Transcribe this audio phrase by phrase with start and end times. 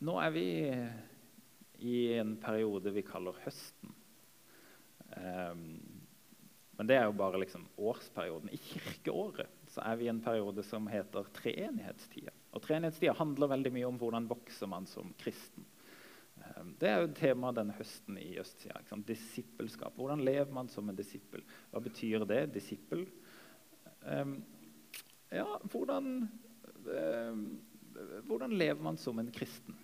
[0.00, 0.44] Nå er vi
[1.84, 3.92] i en periode vi kaller høsten.
[5.16, 5.64] Um,
[6.78, 8.48] men det er jo bare liksom årsperioden.
[8.52, 12.32] I kirkeåret er vi i en periode som heter treenighetstida.
[12.56, 15.68] Og treenighetstida handler veldig mye om hvordan vokser man som kristen.
[16.40, 18.80] Um, det er jo temaet denne høsten i østsida.
[19.04, 20.00] Disippelskap.
[20.00, 21.44] Hvordan lever man som en disippel?
[21.72, 22.46] Hva betyr det?
[22.56, 23.04] Disippel?
[24.08, 24.38] Um,
[25.30, 26.24] ja, hvordan,
[28.26, 29.76] hvordan lever man som en kristen?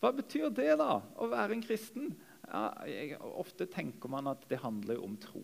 [0.00, 2.14] Hva betyr det, da, å være en kristen?
[2.48, 5.42] Ja, jeg, ofte tenker man at det handler om tro.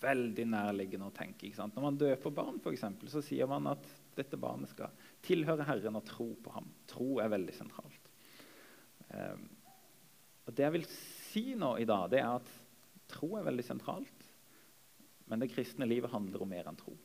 [0.00, 1.46] Veldig nærliggende å tenke.
[1.46, 1.76] ikke sant?
[1.76, 3.84] Når man døper barn, for eksempel, så sier man at
[4.16, 4.92] dette barnet skal
[5.24, 6.70] tilhøre Herren og tro på ham.
[6.90, 8.10] Tro er veldig sentralt.
[9.12, 9.46] Um,
[10.44, 12.52] og Det jeg vil si nå i dag, det er at
[13.12, 14.28] tro er veldig sentralt.
[15.28, 16.96] Men det kristne livet handler om mer enn tro.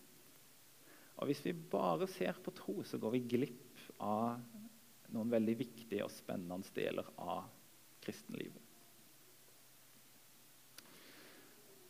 [1.19, 4.39] Og Hvis vi bare ser på tro, så går vi glipp av
[5.13, 7.47] noen veldig viktige og spennende deler av
[8.03, 8.65] kristenlivet.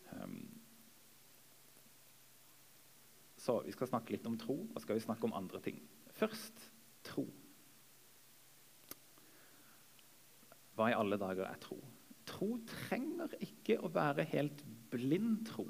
[0.10, 0.48] Um,
[3.40, 5.80] så vi skal snakke litt om tro, og skal vi snakke om andre ting.
[6.18, 6.66] Først
[7.08, 7.26] tro.
[10.76, 11.78] Hva i alle dager er tro?
[12.30, 15.68] Tro trenger ikke å være helt blind tro.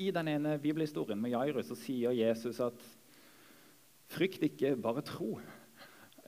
[0.00, 2.78] I den ene bibelhistorien med Jairus så sier Jesus at
[4.12, 5.40] 'frykt ikke, bare tro'.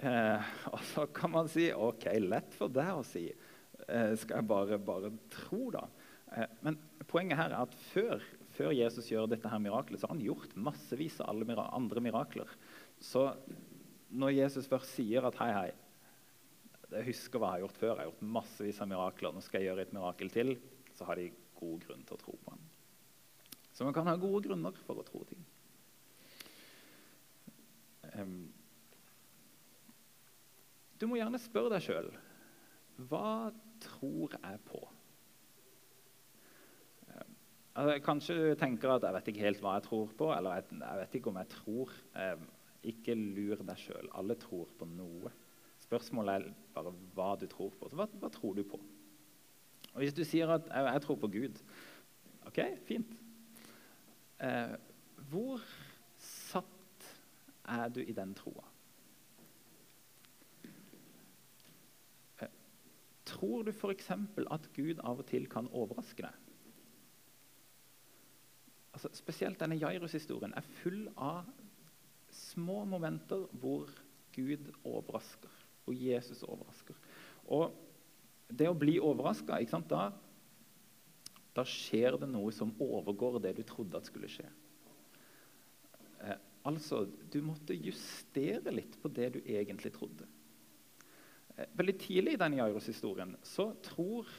[0.03, 3.29] Eh, og så kan man si OK, lett for deg å si.
[3.85, 5.87] Eh, skal jeg bare, bare tro, da?
[6.35, 6.79] Eh, men
[7.11, 10.57] poenget her er at før, før, Jesus gjør dette her miraklet, så har han gjort
[10.57, 12.51] massevis av alle mira andre mirakler.
[13.03, 13.29] Så
[14.15, 15.71] når Jesus først sier at hei, hei,
[16.95, 19.61] jeg husker hva jeg har gjort før, jeg har gjort massevis av mirakler, nå skal
[19.61, 20.55] jeg gjøre et mirakel til,
[20.95, 22.63] så har de god grunn til å tro på ham.
[23.75, 25.41] Så man kan ha gode grunner for å tro ting.
[28.15, 28.54] Um,
[31.05, 32.11] du må gjerne spørre deg sjøl
[33.11, 33.51] hva
[33.83, 34.81] tror jeg på?
[37.11, 37.25] Eh,
[37.75, 40.99] altså, kanskje du tenker at 'jeg vet ikke helt hva jeg tror på', eller 'jeg
[41.01, 41.97] vet ikke om jeg tror'.
[42.15, 42.37] Eh,
[42.85, 44.09] ikke lur deg sjøl.
[44.15, 45.33] Alle tror på noe.
[45.81, 47.89] Spørsmålet er bare hva du tror på.
[47.89, 48.79] Så hva, hva tror du på?
[49.95, 51.63] Og Hvis du sier at jeg, 'jeg tror på Gud',
[52.47, 53.17] ok, fint.
[54.41, 54.77] Eh,
[55.31, 55.61] hvor
[56.19, 57.19] satt
[57.65, 58.74] er du i den troa?
[63.45, 64.07] Tror du f.eks.
[64.51, 66.37] at Gud av og til kan overraske deg?
[68.95, 71.51] Altså, spesielt denne Jairus-historien er full av
[72.33, 73.91] små momenter hvor
[74.33, 75.53] Gud overrasker,
[75.85, 76.97] hvor Jesus overrasker.
[77.53, 77.75] Og
[78.49, 79.59] det å bli overraska,
[79.91, 80.07] da,
[81.53, 84.47] da skjer det noe som overgår det du trodde at skulle skje.
[86.25, 90.31] Eh, altså, du måtte justere litt på det du egentlig trodde.
[91.55, 94.31] Veldig tidlig i denne Jairus-historien så tror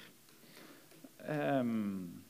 [1.30, 2.24] um,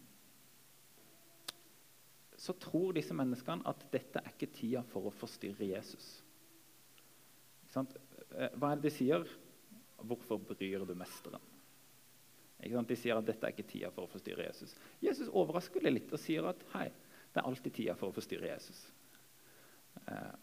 [2.37, 6.09] Så tror disse menneskene at dette er ikke tida for å forstyrre Jesus.
[7.75, 9.25] Eh, hva er det de sier?
[9.97, 11.41] 'Hvorfor bryr du mesteren?'
[12.59, 14.75] De sier at dette er ikke tida for å forstyrre Jesus.
[15.01, 16.87] Jesus overrasker det litt og sier at hei,
[17.33, 18.79] det er alltid tida for å forstyrre Jesus.
[20.07, 20.35] Eh,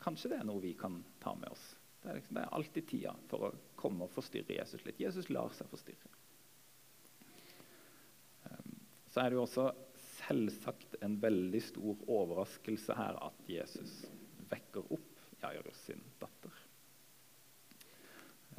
[0.00, 1.76] kanskje det er noe vi kan ta med oss.
[2.00, 5.02] Det er, liksom, det er alltid tida for å komme og forstyrre Jesus litt.
[5.02, 6.12] Jesus lar seg forstyrre.
[8.48, 8.78] Ehm,
[9.12, 9.66] så er det jo også
[10.20, 14.02] selvsagt en veldig stor overraskelse her at Jesus
[14.50, 15.06] vekker opp
[15.42, 16.56] Jairus sin datter.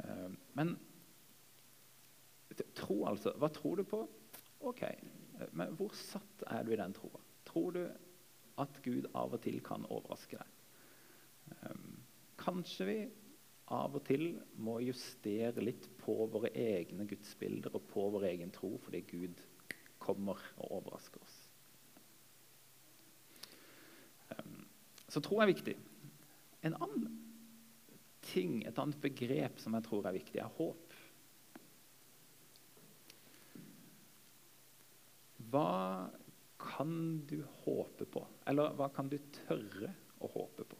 [0.04, 0.76] Ehm, men
[2.76, 3.34] tro, altså.
[3.40, 4.02] Hva tror du på?
[4.68, 4.84] Ok,
[5.56, 7.20] men hvor satt er du i den troa?
[7.48, 7.82] Tror du
[8.62, 10.58] at Gud av og til kan overraske deg?
[11.66, 11.96] Um,
[12.40, 12.98] kanskje vi
[13.72, 14.26] av og til
[14.60, 19.42] må justere litt på våre egne gudsbilder og på vår egen tro fordi Gud
[20.02, 21.38] kommer og overrasker oss.
[24.34, 24.64] Ehm,
[25.08, 25.76] så tro er viktig.
[26.66, 27.18] En annen
[28.26, 30.98] ting, et annet begrep som jeg tror er viktig, er håp.
[35.52, 36.08] Hva
[36.62, 36.94] kan
[37.28, 38.22] du håpe på?
[38.48, 39.90] Eller hva kan du tørre
[40.22, 40.78] å håpe på?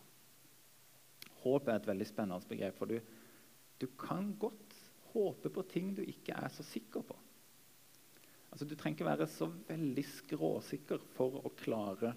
[1.42, 2.98] Håp er et veldig spennende begrep, for du,
[3.82, 4.76] du kan godt
[5.12, 7.16] håpe på ting du ikke er så sikker på.
[8.52, 12.12] Altså, du trenger ikke være så veldig skråsikker for å klare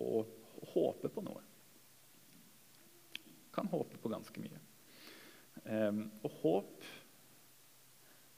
[0.00, 0.22] å
[0.74, 1.42] håpe på noe.
[3.54, 4.60] Kan håpe på ganske mye.
[5.64, 6.86] Um, og håp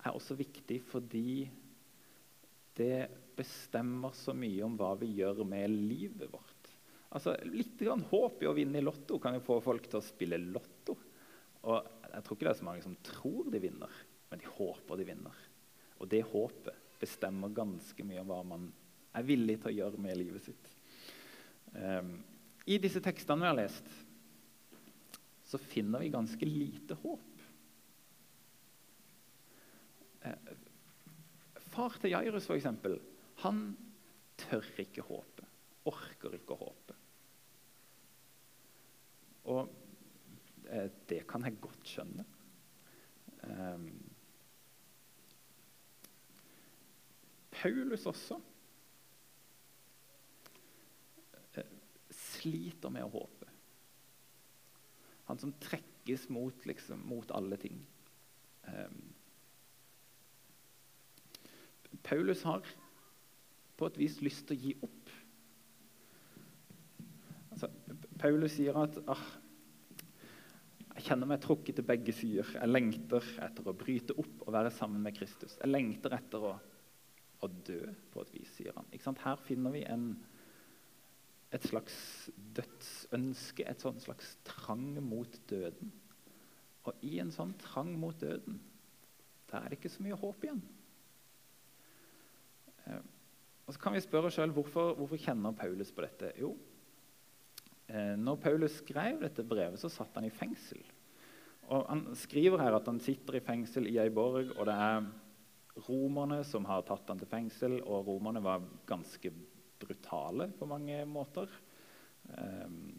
[0.07, 1.47] er også viktig fordi
[2.77, 3.07] det
[3.37, 6.56] bestemmer så mye om hva vi gjør med livet vårt.
[7.15, 10.05] Altså, Litt grann håp i å vinne i Lotto kan jo få folk til å
[10.05, 10.97] spille Lotto.
[11.67, 14.01] Og Jeg tror ikke det er så mange som tror de vinner,
[14.31, 15.45] men de håper de vinner.
[16.01, 18.67] Og det håpet bestemmer ganske mye om hva man
[19.17, 20.71] er villig til å gjøre med livet sitt.
[21.73, 22.19] Um,
[22.69, 23.89] I disse tekstene vi har lest,
[25.47, 27.45] så finner vi ganske lite håp.
[30.25, 30.55] Uh,
[31.75, 32.99] far til Jairus, for eksempel,
[33.45, 33.69] han
[34.41, 35.45] tør ikke håpe.
[35.87, 36.97] Orker ikke å håpe.
[39.47, 39.63] Og
[40.71, 42.25] eh, det kan jeg godt skjønne.
[43.47, 43.91] Um,
[47.55, 48.41] Paulus også
[51.55, 51.77] eh,
[52.11, 53.53] sliter med å håpe.
[55.31, 57.79] Han som trekkes mot, liksom, mot alle ting.
[58.67, 59.15] Um,
[62.03, 62.67] Paulus har
[63.77, 65.15] på et vis lyst til å gi opp.
[67.55, 67.71] Altså,
[68.21, 69.27] Paulus sier at ah,
[70.97, 72.49] jeg kjenner meg trukket til begge sider.
[72.57, 75.59] Jeg lengter etter å bryte opp og være sammen med Kristus.
[75.61, 76.55] Jeg lengter etter å
[77.45, 77.81] å dø,
[78.13, 78.89] på et vis, sier han.
[79.23, 80.09] Her finner vi en,
[81.55, 81.97] et slags
[82.57, 85.93] dødsønske, et slags trang mot døden.
[86.87, 88.61] Og i en sånn trang mot døden,
[89.51, 90.63] der er det ikke så mye håp igjen.
[92.87, 93.05] Eh,
[93.67, 96.31] og så kan vi spørre oss sjøl hvorfor, hvorfor kjenner Paulus på dette.
[96.39, 96.53] Jo,
[98.19, 100.81] når Paulus skrev dette brevet, så satt han i fengsel.
[101.71, 105.07] Og Han skriver her at han sitter i fengsel i ei borg, og det er
[105.89, 107.81] romerne som har tatt han til fengsel.
[107.85, 109.33] Og romerne var ganske
[109.81, 111.51] brutale på mange måter.
[112.37, 112.95] Ehm,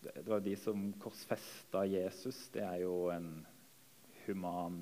[0.00, 2.48] det var de som korsfesta Jesus.
[2.54, 3.44] Det er jo en
[4.26, 4.80] human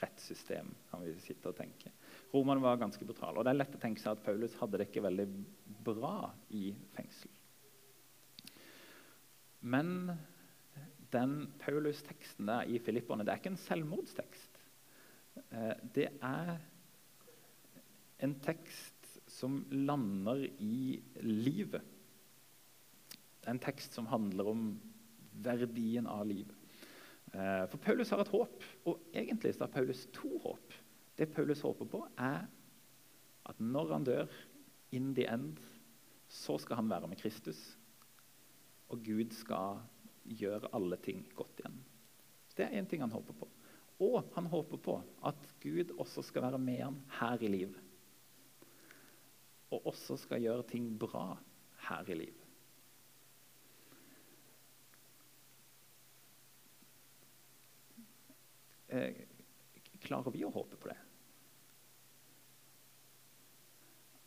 [0.00, 1.90] rettssystem, kan vi sitte og tenke.
[2.30, 3.38] Romerne var ganske brutale.
[3.38, 5.26] Og det er lett å tenke seg at Paulus hadde det ikke veldig
[5.84, 7.32] bra i fengsel.
[9.60, 10.12] Men
[11.12, 14.60] den Paulus-teksten der i Filipperne det er ikke en selvmordstekst.
[15.50, 16.54] Eh, det er
[18.20, 21.82] en tekst som lander i livet.
[23.40, 24.64] Det er en tekst som handler om
[25.44, 26.56] verdien av livet.
[27.32, 30.74] Eh, for Paulus har et håp, og egentlig har Paulus to håp.
[31.18, 32.46] Det Paulus håper på, er
[33.50, 34.26] at når han dør,
[34.92, 35.58] in the end,
[36.28, 37.78] så skal han være med Kristus.
[38.90, 39.80] Og Gud skal
[40.24, 41.78] gjøre alle ting godt igjen.
[42.56, 43.48] Det er én ting han håper på.
[44.00, 44.96] Og han håper på
[45.28, 47.80] at Gud også skal være med ham her i livet.
[49.70, 51.38] Og også skal gjøre ting bra
[51.88, 52.46] her i livet.
[58.90, 59.14] Eh,
[60.02, 60.98] klarer vi å håpe på det?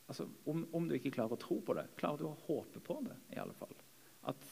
[0.07, 2.99] Altså, om, om, du ikke klarer å tro på det, klarer du å håpe på
[3.07, 3.73] det i alle fall.
[4.29, 4.45] At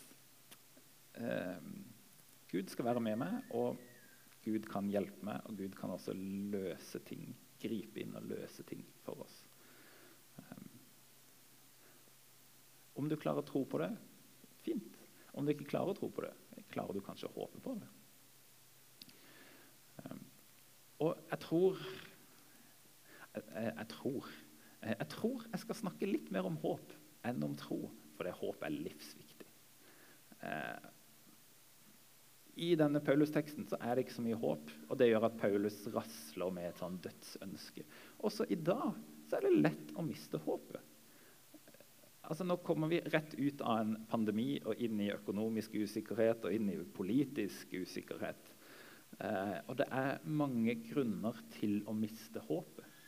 [1.21, 1.61] eh,
[2.51, 3.79] Gud skal være med meg, og
[4.43, 7.31] Gud kan hjelpe meg, og Gud kan også løse ting.
[7.61, 9.37] Gripe inn og løse ting for oss.
[10.41, 10.65] Eh,
[12.99, 13.91] om du klarer å tro på det,
[14.65, 14.97] fint.
[15.37, 16.33] Om du ikke klarer å tro på det,
[16.73, 17.91] klarer du kanskje å håpe på det.
[20.01, 20.23] Eh,
[21.05, 21.77] og jeg tror
[23.31, 24.27] jeg, jeg, tror
[24.81, 26.91] jeg tror jeg skal snakke litt mer om håp
[27.29, 27.85] enn om tro,
[28.17, 29.40] for det håp er livsviktig.
[30.41, 30.91] Uh,
[32.61, 35.77] i denne Paulus-teksten så er det ikke så mye håp, og det gjør at Paulus
[35.93, 37.85] rasler med et sånn dødsønske.
[38.27, 38.97] Også i dag
[39.29, 40.81] så er det lett å miste håpet.
[42.27, 46.55] Altså Nå kommer vi rett ut av en pandemi og inn i økonomisk usikkerhet og
[46.55, 48.51] inn i politisk usikkerhet.
[49.19, 52.99] Eh, og det er mange grunner til å miste håpet.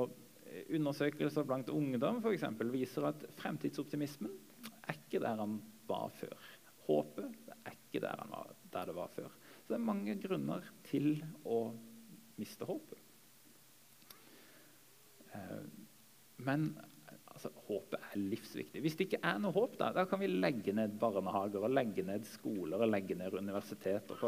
[0.00, 4.30] Og Undersøkelser blant ungdom for eksempel, viser at fremtidsoptimismen
[4.86, 5.56] er ikke der han
[5.88, 6.52] var før.
[6.86, 9.32] Håpet er ikke der, var, der, det var før.
[9.62, 11.60] Så det er mange grunner til å
[12.38, 13.00] miste håpet.
[15.34, 15.64] Eh,
[16.46, 16.68] men
[17.32, 18.82] altså, håpet er livsviktig.
[18.84, 22.04] Hvis det ikke er noe håp, da, da kan vi legge ned barnehager, og legge
[22.06, 24.22] ned skoler og legge ned universiteter.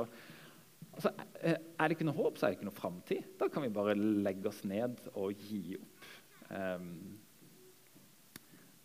[0.88, 3.32] Altså, eh, er det ikke noe håp, så er det ikke noe framtid.
[3.40, 6.12] Da kan vi bare legge oss ned og gi opp.
[6.48, 7.18] Um,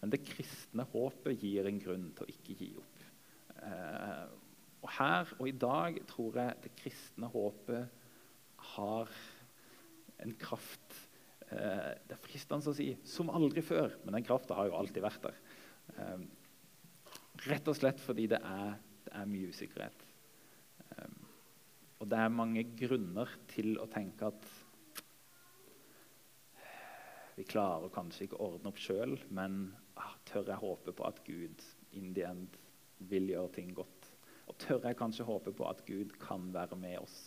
[0.04, 3.04] men det kristne håpet gir en grunn til å ikke gi opp.
[3.64, 4.24] Eh,
[4.84, 8.10] og her og i dag tror jeg det kristne håpet
[8.74, 9.14] har
[10.26, 10.98] en kraft
[11.48, 15.06] eh, Det er fristende å si 'som aldri før', men den krafta har jo alltid
[15.06, 15.38] vært der.
[15.96, 16.26] Eh,
[17.48, 20.10] rett og slett fordi det er, det er mye usikkerhet.
[22.04, 24.46] og det er mange grunner til å tenke at
[27.38, 31.22] vi klarer kanskje ikke å ordne opp sjøl, men ah, tør jeg håpe på at
[31.28, 32.58] Gud in the end
[33.10, 34.10] vil gjøre ting godt.
[34.48, 37.18] Og tør jeg kanskje håpe på at Gud kan være med oss.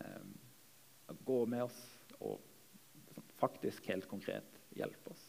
[0.00, 0.24] Eh,
[1.26, 1.80] gå med oss
[2.20, 2.40] og
[3.40, 5.28] faktisk helt konkret hjelpe oss.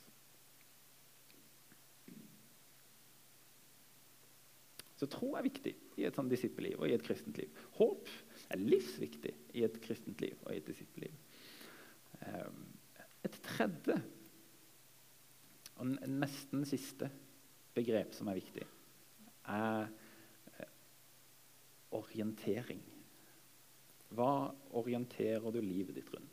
[5.03, 7.51] Så tro er viktig i et sånn disippelliv og i et kristent liv.
[7.75, 8.07] Håp
[8.53, 11.17] er livsviktig i et kristent liv og i et disippelliv.
[12.23, 12.61] Um,
[13.27, 13.97] et tredje
[15.83, 17.09] og nesten siste
[17.75, 18.65] begrep som er viktig,
[19.51, 19.89] er
[20.55, 20.69] eh,
[21.99, 22.81] orientering.
[24.13, 26.29] Hva orienterer du livet ditt rundt?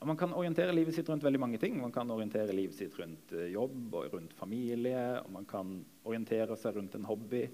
[0.00, 1.78] Og man kan orientere livet sitt rundt veldig mange ting.
[1.80, 5.22] Man kan orientere livet sitt rundt eh, jobb og rundt familie.
[5.22, 7.46] og Man kan orientere seg rundt en hobby,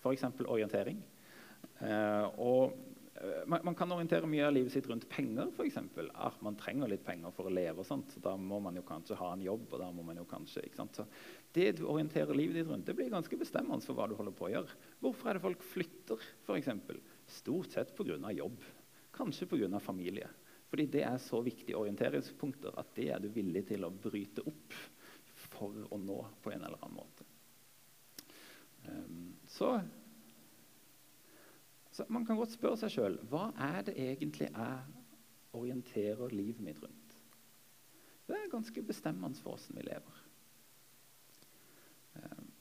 [0.00, 0.30] f.eks.
[0.46, 1.02] orientering.
[1.02, 1.18] og
[1.80, 2.26] Eh,
[3.46, 5.50] man, man, kan orientere mye av livet sitt rundt penger.
[5.64, 6.10] Eksempel.
[6.14, 7.82] ah, man trenger litt penger for å leve.
[7.82, 9.66] og sånt, så Da må man jo kanskje ha en jobb.
[9.72, 10.96] og da må man jo kanskje, ikke sant?
[10.96, 11.06] Så
[11.52, 14.48] Det du orienterer livet ditt rundt, det blir ganske bestemmende for hva du holder på
[14.48, 14.76] å gjøre.
[15.00, 16.28] Hvorfor er det folk flytter?
[16.56, 17.00] Eksempel?
[17.26, 18.32] Stort sett pga.
[18.32, 18.62] jobb.
[19.12, 19.80] Kanskje pga.
[19.80, 20.28] familie.
[20.70, 24.72] Fordi det er så viktige orienteringspunkter at det er du villig til å bryte opp
[25.34, 27.24] for å nå på en eller annen måte.
[28.86, 29.80] Um, så
[31.90, 34.98] så Man kan godt spørre seg sjøl hva er det egentlig jeg
[35.58, 37.16] orienterer livet mitt rundt.
[38.28, 40.20] Det er ganske bestemmende for åssen vi lever.
[42.20, 42.52] Ehm,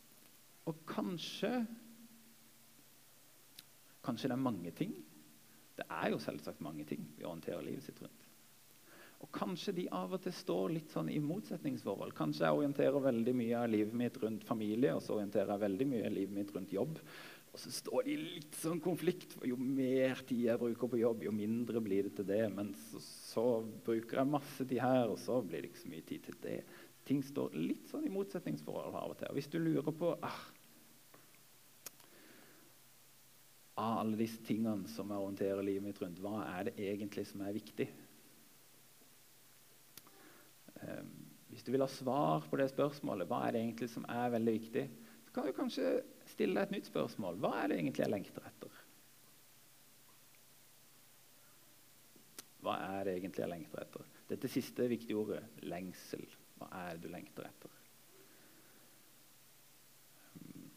[0.66, 1.68] og kanskje
[4.00, 4.94] Kanskje det er mange ting.
[5.78, 8.30] Det er jo selvsagt mange ting vi orienterer livet sitt rundt.
[9.20, 12.14] Og kanskje de av og til står litt sånn i motsetningsforhold.
[12.16, 15.88] Kanskje jeg orienterer veldig mye av livet mitt rundt familie, og så orienterer jeg veldig
[15.92, 17.02] mye av livet mitt rundt jobb.
[17.50, 19.34] Og så står de i litt sånn konflikt.
[19.38, 22.44] for Jo mer tid jeg bruker på jobb, jo mindre blir det til det.
[22.54, 23.46] Men så, så
[23.86, 26.60] bruker jeg masse tid her, og så blir det ikke så mye tid til det.
[27.10, 29.32] Ting står litt sånn i motsetningsforhold av og til.
[29.32, 30.42] Og hvis du lurer på ah,
[33.80, 37.46] Av alle disse tingene som jeg orienterer livet mitt rundt, hva er det egentlig som
[37.48, 37.86] er viktig?
[40.84, 41.14] Um,
[41.48, 44.56] hvis du vil ha svar på det spørsmålet, hva er det egentlig som er veldig
[44.58, 44.84] viktig,
[45.24, 45.94] så kan du kanskje
[46.30, 47.40] stille deg et nytt spørsmål.
[47.42, 48.78] Hva er det egentlig jeg lengter etter?
[52.64, 54.08] Hva er det egentlig jeg lengter etter?
[54.30, 56.26] Dette siste viktige ordet lengsel.
[56.60, 57.76] Hva er det du lengter etter?
[60.34, 60.70] Hmm.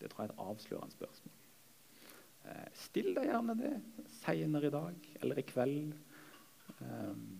[0.00, 1.36] Det tror jeg er et avslørende spørsmål.
[2.46, 3.74] Eh, still deg gjerne det
[4.20, 5.94] seinere i dag eller i kveld.
[6.80, 7.35] Um,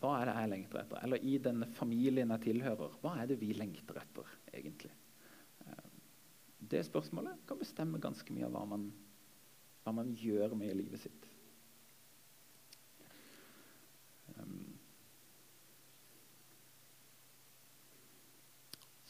[0.00, 1.02] hva er det jeg lengter etter?
[1.04, 4.92] Eller i denne familien jeg tilhører, hva er det vi lengter etter, egentlig?
[5.66, 5.86] Eh,
[6.72, 8.88] det spørsmålet kan bestemme ganske mye av hva man,
[9.84, 11.28] hva man gjør med livet sitt.
[14.36, 14.78] Um,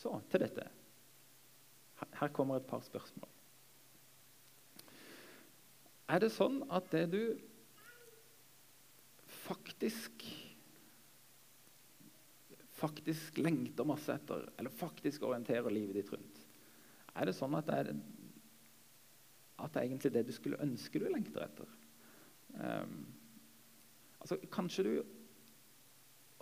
[0.01, 0.71] så til dette.
[2.21, 3.29] Her kommer et par spørsmål.
[6.11, 7.23] Er det sånn at det du
[9.45, 10.25] faktisk
[12.81, 16.43] faktisk lengter masse etter, eller faktisk orienterer livet ditt rundt?
[17.15, 17.95] Er det sånn at det er,
[19.61, 21.73] at det er egentlig det du skulle ønske du lengter etter?
[22.57, 23.01] Um,
[24.19, 24.93] altså, kanskje du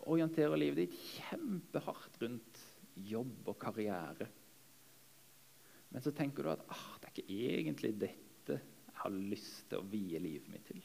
[0.09, 2.61] orienterer livet ditt kjempehardt rundt
[3.09, 4.29] jobb og karriere.
[5.89, 9.79] Men så tenker du at ah, det er ikke egentlig dette jeg har lyst til
[9.79, 10.81] å vie livet mitt til.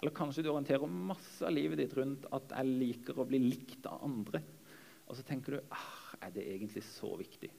[0.00, 3.86] Eller kanskje du orienterer masse av livet ditt rundt at jeg liker å bli likt
[3.88, 4.40] av andre.
[5.06, 7.50] Og så tenker du ah, er det egentlig så viktig?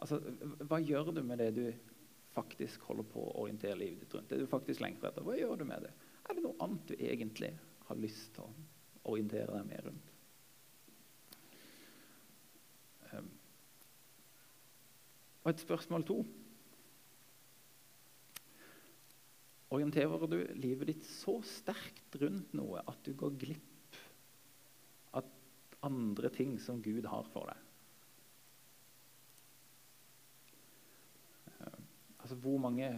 [0.00, 0.20] Altså,
[0.64, 1.66] Hva gjør du med det du
[2.34, 4.30] faktisk holder på å orientere livet ditt rundt?
[4.30, 5.92] Det du faktisk lengter etter, hva gjør du med det?
[6.24, 7.52] Er det noe annet du egentlig
[7.88, 10.10] har lyst til å orientere deg mer rundt?
[13.12, 13.28] Um,
[15.44, 16.18] og et spørsmål to.
[19.74, 23.73] Orienterer du livet ditt så sterkt rundt noe at du går glipp
[25.84, 27.60] andre ting som Gud har for deg.
[31.52, 31.80] Eh,
[32.18, 32.90] altså, Hvor mange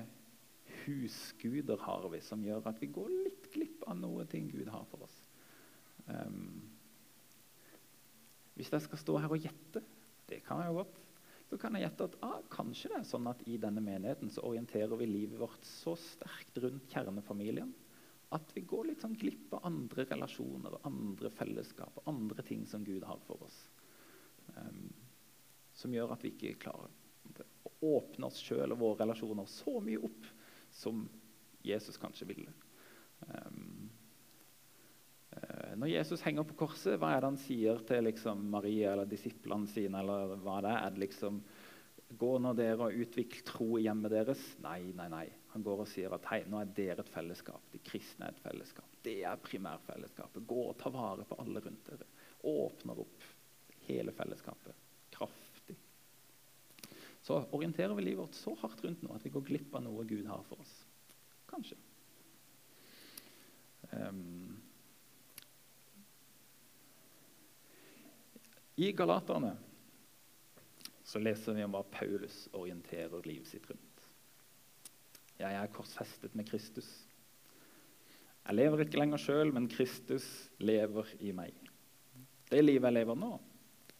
[0.84, 4.86] husguder har vi som gjør at vi går litt glipp av noe ting Gud har
[4.90, 5.16] for oss?
[6.06, 6.62] Um,
[8.56, 9.82] hvis jeg skal stå her og gjette,
[10.30, 11.00] det kan jeg jo godt,
[11.46, 14.42] så kan jeg gjette at ah, kanskje det er sånn at i denne menigheten så
[14.48, 17.70] orienterer vi livet vårt så sterkt rundt kjernefamilien
[18.34, 23.04] at vi går litt sånn glipp av andre relasjoner, andre fellesskap andre ting som Gud
[23.06, 23.58] har for oss.
[24.56, 24.88] Um,
[25.76, 26.90] som gjør at vi ikke klarer
[27.66, 30.26] å åpne oss sjøl og våre relasjoner så mye opp
[30.74, 31.04] som
[31.66, 32.52] Jesus kanskje ville.
[33.28, 33.90] Um,
[35.76, 39.68] Når Jesus henger på korset, hva er det han sier til liksom, Maria eller disiplene
[39.68, 40.00] sine?
[40.00, 40.78] eller hva det er?
[40.86, 41.42] Er det liksom
[42.16, 44.42] Gå nå dere og utvikle tro i hjemmet deres?
[44.64, 45.26] Nei, nei, nei.
[45.52, 47.62] Han går og sier at hei, nå er dere et fellesskap.
[47.72, 48.96] De kristne er et fellesskap.
[49.04, 50.46] Det er primærfellesskapet.
[50.48, 52.08] Gå og ta vare på alle rundt dere.
[52.46, 53.28] Åpner opp
[53.86, 55.76] hele fellesskapet kraftig.
[57.22, 60.04] Så orienterer vi livet vårt så hardt rundt nå at vi går glipp av noe
[60.06, 60.74] Gud har for oss.
[61.50, 61.78] Kanskje.
[63.90, 64.56] Um,
[68.76, 69.54] I Galaterne
[71.06, 74.06] så leser vi om hva Paulus orienterer livet sitt rundt.
[75.36, 76.88] Jeg er korsfestet med Kristus.
[78.46, 80.26] Jeg lever ikke lenger sjøl, men Kristus
[80.58, 81.54] lever i meg.
[82.50, 83.36] Det livet jeg lever nå,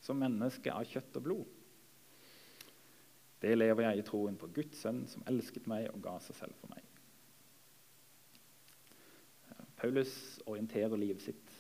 [0.03, 1.57] som menneske av kjøtt og blod,
[3.43, 6.57] det lever jeg i troen på Guds sønn, som elsket meg og ga seg selv
[6.61, 6.83] for meg.
[9.77, 10.13] Paulus
[10.49, 11.53] orienterer livet sitt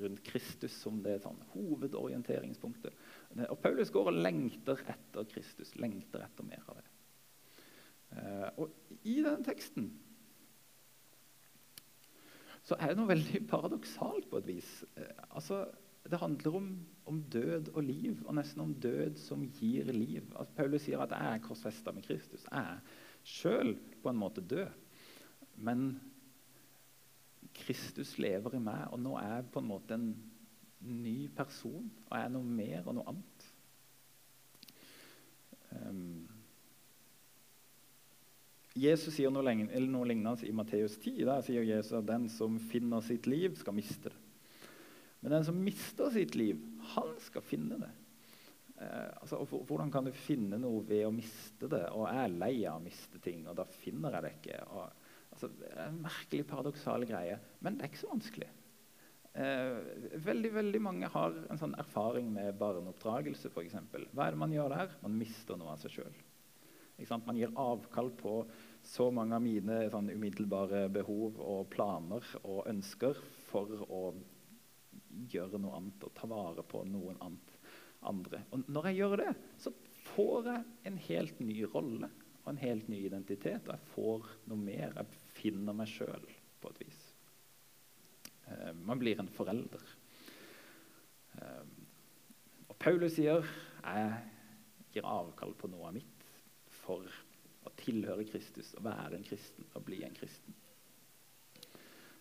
[0.00, 2.94] rundt Kristus som det sånn, hovedorienteringspunktet.
[3.30, 6.86] Og Paulus går og lengter etter Kristus, lengter etter mer av det.
[8.10, 9.90] Eh, og i denne teksten
[12.66, 14.72] så er det noe veldig paradoksalt på et vis.
[14.98, 15.62] Eh, altså,
[16.10, 16.68] det handler om,
[17.06, 20.26] om, død og liv, og nesten om død som gir liv.
[20.34, 22.48] Altså, Paulus sier at 'jeg er korsfesta med Kristus'.
[22.50, 22.80] Jeg er
[23.22, 24.68] sjøl på en måte død.
[25.56, 26.00] Men
[27.54, 30.14] Kristus lever i meg, og nå er jeg på en måte en
[30.86, 31.88] ny person.
[32.08, 33.48] Og er noe mer og noe annet.
[35.70, 36.28] Um,
[38.78, 41.24] Jesus sier noe, noe, lignende i Matteus 10.
[41.26, 44.26] Der sier Jesus at den som finner sitt liv, skal miste det.
[45.20, 46.60] Men den som mister sitt liv,
[46.94, 47.90] han skal finne det.
[48.80, 51.82] Eh, altså, hvordan kan du finne noe ved å miste det?
[51.92, 54.62] Og jeg er lei av å miste ting, og da finner jeg det ikke.
[54.70, 58.48] Og Altså, det er en merkelig, paradoksal greie, men det er ikke så vanskelig.
[59.32, 59.76] Eh,
[60.26, 63.52] veldig veldig mange har en sånn erfaring med barneoppdragelse.
[63.52, 64.08] For eksempel.
[64.14, 64.96] Hva er det man gjør der?
[65.04, 66.18] Man mister noe av seg sjøl.
[67.24, 68.34] Man gir avkall på
[68.84, 73.16] så mange av mine sånn, umiddelbare behov og planer og ønsker
[73.48, 74.02] for å
[75.32, 77.54] gjøre noe annet og ta vare på noen annet,
[78.10, 78.42] andre.
[78.52, 79.32] Og når jeg gjør det,
[79.64, 79.72] så
[80.10, 82.10] får jeg en helt ny rolle
[82.42, 83.64] og en helt ny identitet.
[83.68, 84.92] Og jeg får noe mer.
[85.00, 86.28] Jeg finner meg sjøl
[86.60, 86.99] på et vis.
[88.60, 89.82] Eh, man blir en forelder.
[91.38, 91.66] Eh,
[92.68, 93.44] og Paulus sier
[93.80, 94.14] jeg
[94.94, 96.26] gir avkall på noe av mitt
[96.82, 97.06] for
[97.66, 100.56] å tilhøre Kristus å være en kristen og bli en kristen.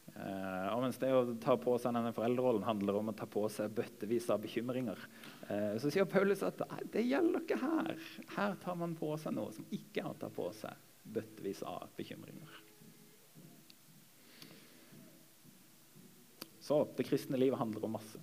[0.09, 3.43] Uh, og mens det å ta på seg denne foreldrerollen handler om å ta på
[3.53, 4.99] seg bøttevis av bekymringer,
[5.45, 6.59] uh, så sier Paulus at
[6.91, 7.91] det gjelder ikke her.
[8.33, 10.75] Her tar man på seg noe som ikke er å ta på seg
[11.13, 12.58] bøttevis av bekymringer.
[16.69, 18.19] Så det kristne livet handler om masse.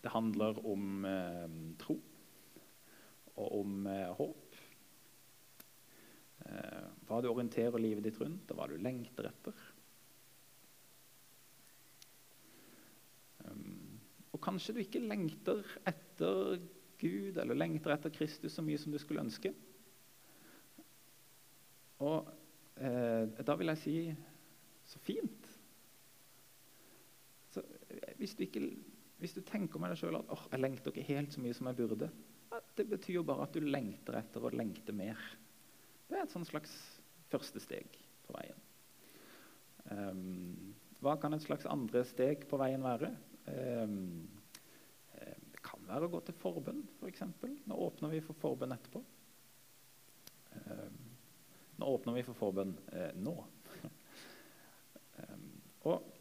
[0.00, 1.98] Det handler om eh, tro
[3.34, 4.56] og om eh, håp.
[6.46, 9.60] Eh, hva du orienterer livet ditt rundt, og hva du lengter etter.
[13.44, 14.00] Um,
[14.32, 16.62] og kanskje du ikke lengter etter
[16.96, 19.52] Gud eller lengter etter Kristus så mye som du skulle ønske.
[22.00, 22.30] Og
[22.80, 23.98] eh, da vil jeg si
[24.88, 25.43] så fint.
[28.24, 28.70] Hvis du, ikke,
[29.20, 31.68] hvis du tenker med deg sjøl at oh, jeg lengter ikke helt så mye som
[31.68, 32.06] jeg burde,
[32.78, 35.20] det betyr jo bare at du lengter etter å lengte mer.
[36.08, 36.72] Det er et slags
[37.28, 38.62] første steg på veien.
[39.92, 40.72] Um,
[41.04, 43.12] hva kan et slags andre steg på veien være?
[43.44, 44.24] Um,
[45.52, 47.26] det kan være å gå til forbønn, f.eks.
[47.42, 49.04] For nå åpner vi for forbønn etterpå.
[50.64, 50.98] Um,
[51.76, 53.36] nå åpner vi for forbønn eh, nå.
[55.84, 56.14] og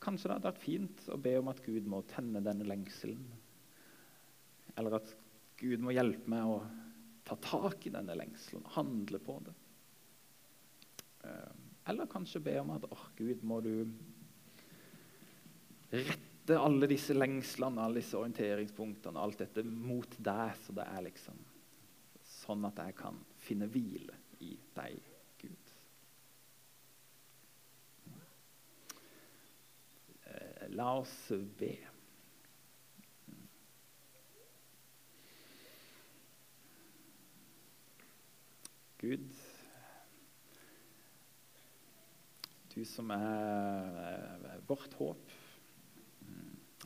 [0.00, 3.24] Kanskje det hadde vært fint å be om at Gud må tenne denne lengselen.
[4.80, 5.10] Eller at
[5.60, 6.60] Gud må hjelpe meg å
[7.28, 9.52] ta tak i denne lengselen, handle på det.
[11.28, 11.52] Eh,
[11.92, 13.74] eller kanskje be om at åh, Gud, må du
[15.90, 21.44] rette alle disse lengslene, alle disse orienteringspunktene, alt dette mot deg, så det er liksom
[22.40, 25.09] sånn at jeg kan finne hvile i deg.
[30.70, 31.72] La oss be.
[39.00, 39.30] Gud,
[42.74, 45.32] du som er vårt håp,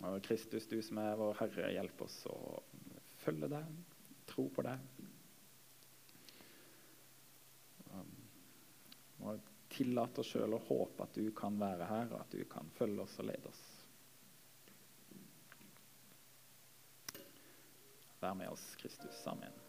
[0.04, 2.38] og Kristus, du som er vår Herre, hjelp oss å
[3.24, 3.76] følge deg,
[4.30, 4.88] tro på deg.
[9.24, 12.70] Og tillate oss sjøl å håpe at du kan være her, og at du kan
[12.78, 13.64] følge oss og lede oss.
[18.24, 19.26] Vær med oss, Kristus.
[19.26, 19.63] Amen.